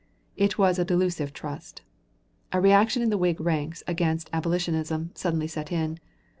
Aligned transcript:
It 0.35 0.57
was 0.57 0.79
a 0.79 0.83
delusive 0.83 1.31
trust. 1.31 1.83
A 2.51 2.59
reaction 2.59 3.03
in 3.03 3.11
the 3.11 3.19
Whig 3.19 3.39
ranks 3.39 3.83
against 3.85 4.31
"abolitionism" 4.33 5.11
suddenly 5.13 5.45
set 5.45 5.71
in. 5.71 5.99